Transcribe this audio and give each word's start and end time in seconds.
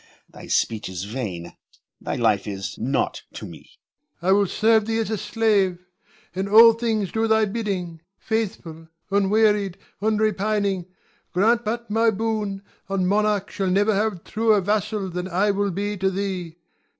Thy 0.33 0.47
speech 0.47 0.89
is 0.89 1.03
vain; 1.03 1.55
thy 2.03 2.15
life 2.15 2.47
is 2.47 2.75
nought 2.79 3.21
to 3.33 3.45
me. 3.45 3.69
Ion. 4.19 4.29
I 4.31 4.31
will 4.31 4.47
serve 4.47 4.87
thee 4.87 4.97
as 4.97 5.11
a 5.11 5.17
slave; 5.19 5.85
in 6.33 6.47
all 6.47 6.73
things 6.73 7.11
do 7.11 7.27
thy 7.27 7.45
bidding, 7.45 8.01
faithful, 8.17 8.87
unwearied, 9.11 9.77
unrepining. 10.01 10.87
Grant 11.33 11.63
but 11.63 11.91
my 11.91 12.09
boon, 12.09 12.63
and 12.89 13.07
monarch 13.07 13.51
shall 13.51 13.67
never 13.69 13.93
have 13.93 14.13
a 14.13 14.17
truer 14.25 14.59
vassal 14.59 15.07
than 15.11 15.27
I 15.27 15.51
will 15.51 15.69
be 15.69 15.95
to 15.97 16.09
thee. 16.09 16.55